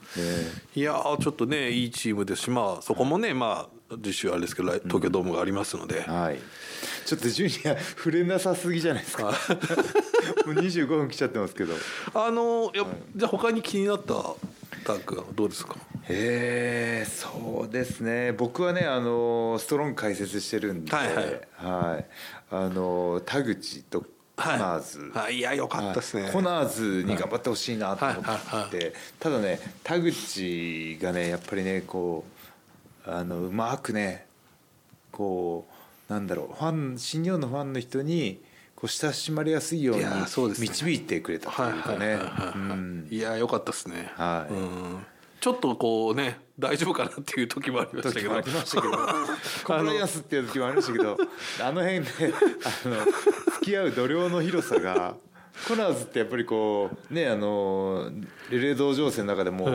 [0.76, 6.40] いやーちょっとねいいチームですしまあそこもねまあ次週あれですけど来東京ドームがありますので、はい。
[7.06, 9.26] ちょっとジュニア触れなさすぎじゃないですか。
[10.46, 11.74] もう25分来ちゃってますけど。
[12.14, 14.14] あのいやじゃあ他に気になった
[14.84, 15.76] タッグはどうですか？
[16.10, 18.32] えー、そうですね。
[18.32, 21.26] 僕はねあのストロング解説してるんで、はいはい。
[21.58, 22.06] はい。
[22.52, 24.04] あの田口と
[24.36, 25.36] コナーズ、はい。
[25.38, 26.32] いやよかったですね、はい。
[26.32, 28.24] コナーズに頑張ってほしいなと思って。
[28.24, 28.40] て、はい。
[28.46, 28.84] はい。
[28.84, 28.94] はい。
[29.20, 32.26] ただね田口がねやっぱりねこ
[33.06, 34.26] うあのうまくね
[35.12, 35.68] こ
[36.10, 38.42] うなんだろうファン新日本のファンの人に
[38.76, 40.04] こう親しまれやすいように
[40.60, 41.98] 導いてくれたとはいはいいうか
[43.04, 43.20] ねい。
[43.20, 44.12] やよかったですね。
[44.16, 44.54] はい。
[44.54, 45.06] うん
[45.44, 48.32] ちょっとこうね大丈夫かなっていう時もありましたけど。
[49.66, 51.18] コンプライアンスっていう時もありましたけど。
[51.62, 52.10] あの辺で
[52.64, 52.96] あの
[53.56, 55.16] 付き合う度量の広さが
[55.68, 58.10] コナーズってやっぱりこうねあの
[58.50, 59.68] レレ道場生の中でも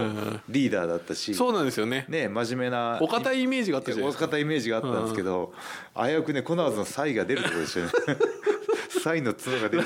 [0.48, 2.06] リーダーだったし、そうなんですよね。
[2.08, 4.24] ね真面目なお堅いイメージがあったじゃないおですか。
[4.26, 5.52] 堅いイメージがあったんですけど、
[5.94, 7.92] 危うくねコナーズのサイが出るところでしたよね。
[9.04, 9.84] サイの角が出る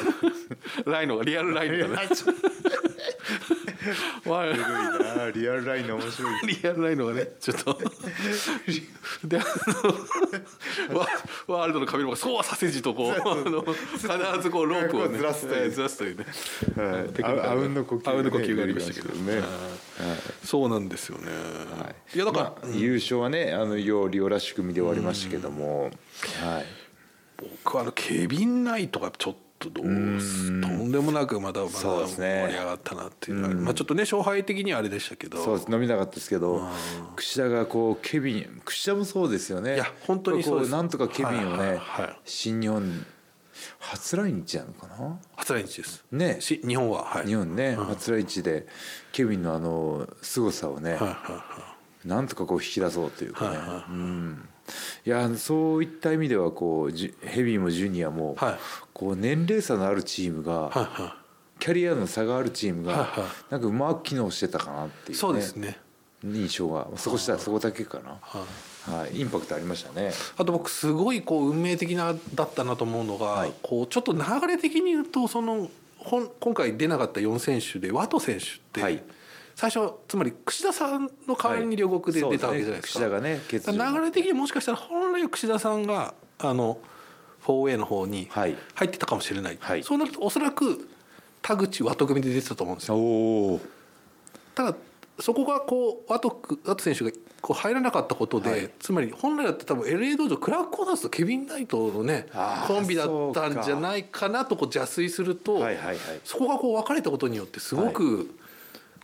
[0.86, 2.08] ライノがリアルライノがね
[4.30, 6.46] わすごいなリアルラインの面白い。
[6.46, 7.78] リアルライノがねちょっと。
[9.24, 9.44] であ
[10.92, 11.06] のワ
[11.58, 15.64] ワールドの神のそうはさせじとこうあの必ずこうロープをねずらすという。
[15.64, 16.26] えーずらすというね。
[16.76, 17.42] はい。
[17.44, 19.14] ああうんの呼吸あうんの呼吸がありましたけど。
[19.14, 19.44] ね、はい。
[20.44, 21.30] そうなんですよね、
[22.14, 25.92] い、やだから、まあ優勝はねあのようリオラッシュ組で終わりましたけども、はい
[27.64, 35.42] 僕はあのケビン・ナイトがちょっとどうすとんでもなくまだまだ盛り上がったなっていうのはまあちょっとね勝敗的にはあれでしたけど。
[35.42, 35.70] そうです。
[35.70, 36.60] 伸びなかったですけど
[37.16, 39.74] 櫛田がこうケビン櫛田もそうですよね。
[39.74, 40.70] いや本当にそうです。
[40.70, 42.16] こなんとかケビンをね、はいはいはい。
[42.24, 43.06] 新日本
[43.78, 45.20] 初来日なのかな？
[45.36, 46.04] 初来日です。
[46.10, 46.40] ね。
[46.40, 47.26] し日本ははい。
[47.26, 48.66] 日本ね、初来日で
[49.12, 53.92] ケビンのあの凄さをね、はいはいはなんとかこう引き出そうというかね、はいはい。
[53.92, 54.48] うん
[55.04, 58.58] いやそういった意味ではこうヘビーもジュニアも、はい。
[58.92, 61.16] こう年齢差のあるチームが、はいは
[61.58, 63.30] キャリアの差があるチームが、はいはい。
[63.50, 65.78] なんかうまく機能してたかなっていう、ね、いそうですね。
[66.24, 66.88] 印象が。
[66.96, 68.44] そこしたらそこだけかな、は
[68.88, 69.02] い。
[69.02, 70.12] はい、インパクトありましたね。
[70.36, 73.52] あと僕すごいこう運命的なだったなと思うのが、はい。
[73.62, 75.68] こうちょっと流れ的に言うとその
[76.40, 79.02] 今回出なかった4選手でワト選手って、はい
[79.62, 82.98] 最初つまり櫛田さんの代わりに両国で出たわけじゃないですか。
[82.98, 83.40] そうですね。
[83.46, 86.78] 櫛田が流れ的にもしかしたら本来は櫛田さんがあの
[87.44, 88.56] 4A の方にはい。
[88.74, 89.84] 入ってたかもしれない、はい。
[89.84, 90.88] そうなるとおそらく
[91.42, 93.60] 田口ワト組で出てたと思うんですよ。
[94.56, 94.76] ただ
[95.20, 98.70] そこがこうワトクワト選手がこう入らなかったことで、はい。
[98.80, 102.26] つまり本来だって多分 LA 道場クラーク・コーナーズとケビン・ナイトのね
[102.66, 105.96] コンビだったんじゃないかなとこう邪推すると、はいはいはい。
[106.24, 108.34] そこがこう分かれたことによってすごく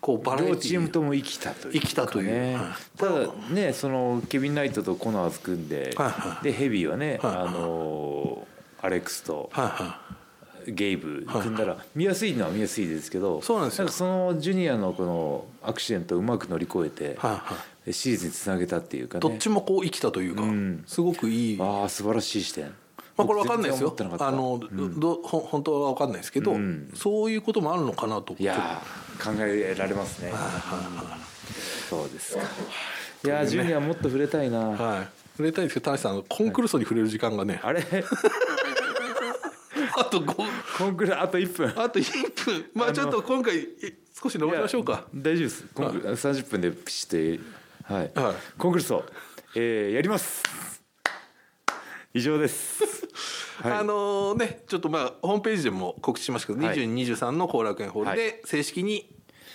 [0.01, 2.31] こうバラエティ両チームとも生きたというか生きたという。
[2.31, 2.99] ねはい。
[2.99, 6.45] ただねそのケビン・ナイトとコナーズ組んで、はいはい。
[6.45, 7.47] でヘビーはね、はいはい。
[7.49, 8.47] あの
[8.81, 10.01] アレックスとはいは
[10.69, 13.87] ゲイブ組んだら見やすいのは見やすいですけどそうなんですよ。
[13.87, 17.19] かそのジュニアのこのアクシデントをうまく乗り越えて、
[17.91, 19.21] シリーズにつなげたっていうかね。
[19.21, 20.85] どっちもこう生きたというか、うん。
[20.87, 21.59] すごくいい。
[21.61, 22.75] ああ素晴らしい視点
[23.19, 23.97] まあ、これ分かんないですよ。
[24.21, 26.89] あの、どほ本当は分かんないですけど、うん。
[26.95, 30.33] そういうこともあるのかなといやー考えられますね。
[31.91, 32.43] そうですか。
[33.25, 35.09] いやージュニアもっと触れたいな、はい。
[35.33, 37.83] 触れたいんですけど田中さんコンクルソに触れる時間がね、あれ？
[39.97, 41.69] あと5コンクールあと1分。
[41.71, 42.71] あと1分。
[42.75, 45.07] まあちょっと今回え少し伸ばしましょうか。
[45.13, 45.65] 大丈夫です。
[45.75, 47.41] コンクール30分でピシッ
[47.89, 48.35] とはい、はい。
[48.57, 49.05] コンクールソ、
[49.57, 50.43] えー、やります。
[52.15, 53.08] 以上です
[53.63, 53.73] はい。
[53.73, 56.77] あのねちょっとまあホームページでも告知しましたけど、はい。
[56.77, 59.09] 2223の後楽園ホールはで正式に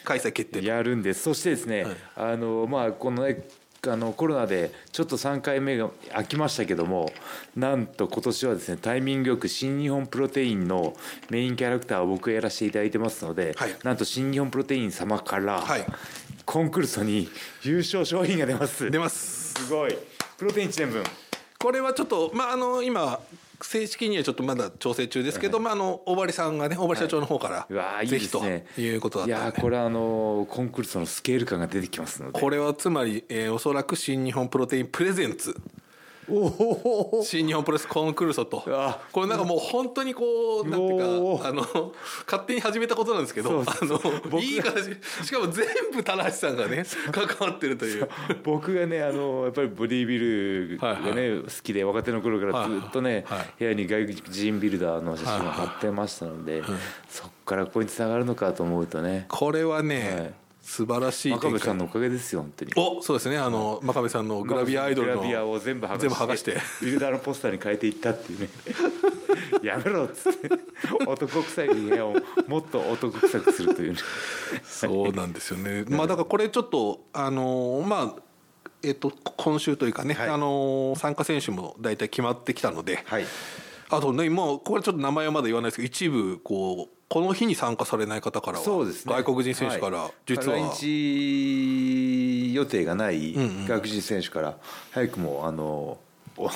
[0.03, 0.65] 開催決定と。
[0.65, 1.23] やるんです。
[1.23, 3.45] そしてですね、はいあのまあこのね
[3.85, 7.11] あのコロナでちょっと3回目が空きましたけども
[7.55, 10.93] なんと今年はですねタイミングよく新日本プロテインの
[11.29, 13.75] メインキャラクターを僕がやらせていただいてますので、はい。
[13.83, 15.85] なんと新日本プロテイン様から、はい。
[16.45, 17.27] コンクルーソに
[17.63, 18.89] 優勝商品が出ます。
[18.89, 19.53] 出ます。
[19.53, 19.97] すごい。
[20.37, 21.03] プロテイン1年分。
[21.59, 23.19] これはちょっとまああの今
[23.65, 32.39] 正式にはちょっとまだ調整中ですけど、まああの大張さんがね大張社長の方から、うわーいいぜひということだったんで、いやーこれあのコンクルーソのスケール感が出てきますので。
[32.39, 35.55] これはつまり、えーおそらく新日本プロテインプレゼンツ
[37.23, 41.93] 新日本プロレスコンクルーソとわこれなんかもう本当にこうなんていうかあの
[42.25, 48.09] 勝手に始めたことなんですけどあのいい形しかも全部棚橋さんがね関わってるという。
[48.43, 53.25] 僕がねあのやっぱりボディービルがね、好きで若手の頃からずっとね、
[53.57, 56.63] 部屋に外国人ビルダーの写真を貼ってましたので、
[57.09, 59.25] そっからここにつながるのかと思うとね。
[59.29, 60.33] これはね、はい
[60.63, 62.71] 素晴らしい真壁さんののおかげですよ本当に。
[62.77, 63.37] おそうですね。
[63.37, 66.07] あの真壁さんのグラビアアイドルのグラビアを全部剥がして。
[66.07, 66.57] 全部剥がして。
[66.81, 68.49] ビルダーのポスターに変えていったっていうね。
[69.61, 70.49] やめろっつって。
[71.05, 72.15] 男臭い部屋を
[72.47, 73.99] もっと男臭くするというね。
[74.63, 75.83] そうなんですよね。
[75.89, 78.21] まあだからこれちょっとあのーまあ
[78.83, 80.29] えっと今週というかね、はい。
[80.29, 83.25] あのー参加選手も大体決まってきたので、はい。
[83.89, 89.13] あとねもうこれちょっと名前はまだ言わないですけど一部こうこの日に参加されない方からは、そうですね。
[89.13, 90.11] 外国人選手から、はい。
[90.25, 90.57] 実は。
[90.57, 93.35] 来日予定がない
[93.67, 94.57] 外国人選手から
[94.89, 95.99] 早くもあの
[96.35, 96.49] お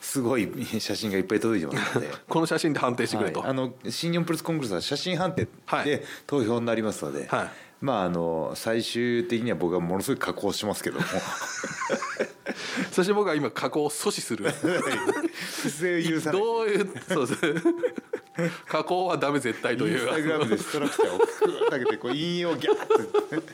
[0.00, 2.10] すごい写真がいっぱい届いてますので。
[2.28, 3.42] この写真で判定してくれと。
[3.42, 5.84] はい、あの新日本プロレスコンクルールは写真判定はい。
[5.84, 7.50] で投票になりますので、はい。
[7.80, 11.06] まああの最終的には僕はものすごい加工しますけども。
[12.90, 14.50] そして僕は今加工を阻止する。
[14.50, 17.42] 不正許さどういうそうです。
[18.66, 19.92] 加工はダメ絶対という。
[19.92, 21.18] インスタグラムでストラクチャーを
[21.86, 22.78] てこう引用ギャーっ
[23.40, 23.52] て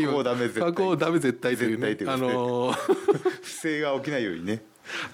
[0.06, 2.10] 加工ダメ絶対加工ダメ絶対というね絶対という。
[2.10, 4.62] あのー不正が起きないようにね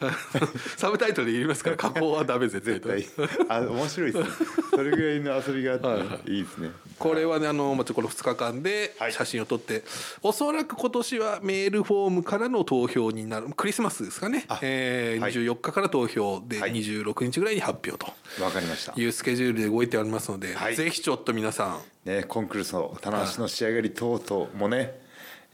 [0.76, 3.02] サブタイトルで言いますから加工はダメ絶対。
[3.02, 3.26] 絶と。
[3.28, 4.36] 対あ面白いですね。
[4.70, 6.38] それぐらいの遊びがあってはいはい。
[6.40, 6.70] いですね。
[6.98, 9.12] これはねあのまあちょこの2日間ではい。
[9.12, 9.84] 写真を撮って、
[10.22, 14.44] おそらく今年はメールフォームからの投票になるクリスマスですかね。
[14.48, 15.32] あ、えーはい。
[15.32, 16.72] 24日から投票ではい。
[16.72, 18.12] 26日ぐらいに発表と。
[18.42, 18.92] わかりました。
[18.96, 20.76] いうスケジュールで動いておりますので、はい。
[20.76, 21.80] ぜひちょっと皆さん。
[22.08, 25.00] ねコンクルールの棚橋の仕上がり等々もね、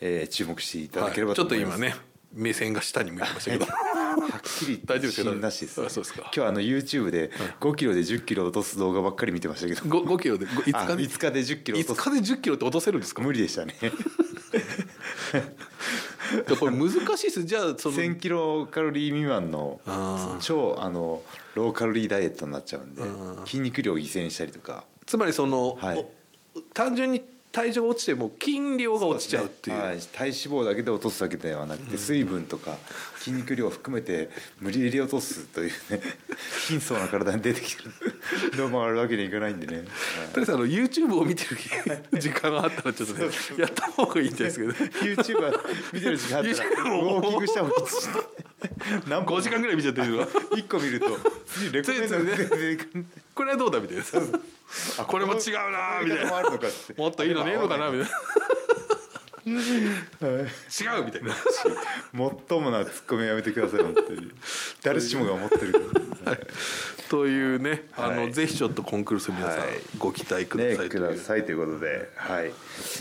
[0.01, 1.67] えー注目していただければはいちょと思い。
[1.67, 1.97] ます、っと今ね
[2.35, 3.67] 目線が下に向いてましたけど
[4.21, 6.31] はっきり大丈夫ですか自信なしです,、あそうですか。
[6.35, 9.81] 今日あの YouTube で5キロで1 0キロ落とす動画ばっかり見てましたけど。
[9.83, 13.23] 5, キロで？5あ日で？5日で1 0キロ落と5す日で1 0キロって落とせるんですか？
[13.23, 13.75] 無理でしたね。
[16.59, 17.43] これ難しいです。
[17.45, 17.97] じゃあその。
[17.97, 19.81] 1000キロカロリー未満の
[20.41, 21.23] 超あの
[21.55, 23.03] ローカロリーダイエットになっちゃうんで
[23.45, 24.85] 筋肉量を犠牲にしたりとか。
[25.05, 25.99] つまりその、はい。
[25.99, 26.11] お
[26.75, 27.23] 単純に
[27.53, 29.79] 体重が落ちても筋量が落ちちゃうっていう。
[29.79, 32.79] はい、体脂肪だけで落とすだけではなくて水分とか
[33.19, 36.01] 筋肉量を含めて無理やり落とすというね。
[36.69, 39.87] 貧相な体に出てきてるのもあるわけにいかないんでね、はい。
[39.87, 39.93] とり
[40.39, 41.59] あえずあの YouTube を見てる
[42.19, 43.27] 時間があったらちょっとね
[43.59, 44.73] やった方がいいんですかね。
[45.03, 45.61] YouTuber
[45.93, 48.11] 見てる時間あったらウォーキングした方がいいです
[49.09, 50.27] 何5時間ぐらい見ちゃってるわ。
[50.53, 51.07] 1個見ると
[51.47, 52.17] 次レコメンド
[53.35, 54.03] これはどうだみたいな。
[54.99, 56.43] あこれも違うなみたいな。
[56.97, 58.17] もっといいのねえのかなみたいな。
[58.17, 58.62] はい
[59.45, 61.35] 違うみたいな
[62.13, 64.31] もっともなツッコミやめてください本当に
[64.83, 65.79] 誰しもが思ってるか
[66.31, 66.37] ら
[67.09, 69.59] というねあの、ぜひちょっとコンクルール皆さん。
[69.61, 72.51] はいご期待くださいという、くださいということで、はい、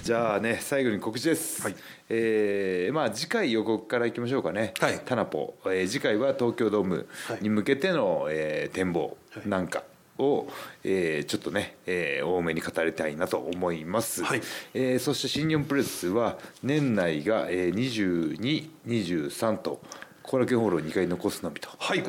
[0.04, 1.76] じゃあね最後に告知です、はい
[2.10, 7.08] えーまあ次回予告からいきましょうかね、はいタナポ、えー次回は東京ドーム
[7.40, 9.68] に向けての、えー展望なん。
[9.68, 9.84] か
[10.22, 10.48] を、
[10.84, 14.42] えーちょっとね、えー多めに語りたいなと思います、はい。
[14.74, 19.82] えーそして新日本プロレスは年内が、えー、2223と
[20.24, 21.70] 後楽園ホールを2回残すのみと。
[21.78, 22.04] はい。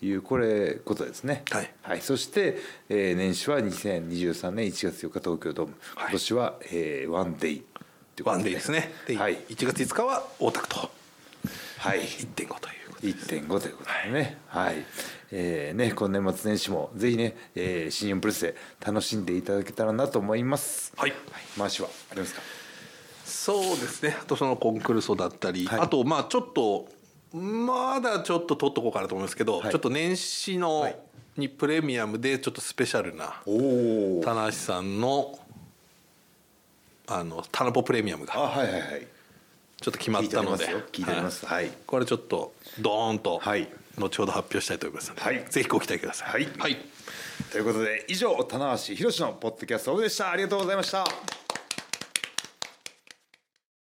[0.00, 1.42] いうこれことですね。
[1.82, 2.00] はい。
[2.00, 6.04] そして、えー年始は2023年1月4日東京ドーム、はい。
[6.04, 7.56] 今年は、えーワンデイ。
[7.56, 7.60] っ
[8.18, 8.92] てことワンデーですね。
[9.06, 9.36] で、はい。
[9.48, 10.90] 1月5日は大田区と。
[11.78, 12.00] はい。
[12.00, 12.68] 1.5ということ
[13.00, 14.38] で1.5ということでね。
[14.48, 14.84] はい、
[15.30, 20.92] えーねこの年末年始もぜひね、えー、新日本プロレスで楽しんでいただけたらなと思います。
[20.96, 21.12] はい。
[21.56, 22.40] 回しはありますか？
[23.24, 24.16] そうですね。
[24.20, 25.80] あとそのコンクルーソだったり、はい。
[25.80, 26.88] あとまあちょっと
[27.36, 29.70] まだちょっと取っとこうかなと思いますけど、はい。
[29.70, 30.96] ちょっと年始の、はい。
[31.36, 35.38] にプレミアムでちょっとスペシャルなおお棚橋さんの
[37.06, 39.06] あのタナポプレミアムあがはいはいはい。
[39.80, 40.66] ちょっと決まったので。
[40.66, 41.70] はい。
[41.86, 43.38] これちょっとドーンと。
[43.38, 43.68] はい
[43.98, 45.44] 後ほど発表したいと思いますので、はい。
[45.48, 46.48] ぜひご期待ください。
[46.58, 46.76] はい。
[47.52, 50.30] ということで以上棚橋宏のポッドキャストオブでした。
[50.30, 51.37] ありがとうございました